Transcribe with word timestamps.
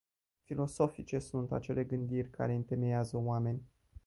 Filosofice 0.43 1.19
sunt 1.19 1.51
acele 1.51 1.83
gândiri 1.83 2.29
care 2.29 2.53
întemeiază 2.53 3.17
oameni. 3.17 3.61